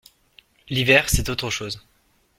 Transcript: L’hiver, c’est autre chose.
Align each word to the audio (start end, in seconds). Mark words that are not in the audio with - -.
L’hiver, 0.69 1.09
c’est 1.11 1.29
autre 1.29 1.51
chose. 1.51 1.79